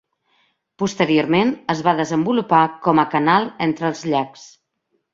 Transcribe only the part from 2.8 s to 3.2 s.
com a